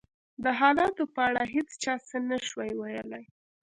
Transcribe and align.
د 0.43 0.45
حالاتو 0.59 1.03
په 1.13 1.21
اړه 1.29 1.43
هېڅ 1.53 1.69
چا 1.83 1.93
څه 2.07 2.17
نه 2.29 2.37
شوای 2.47 2.71
ویلای. 2.77 3.25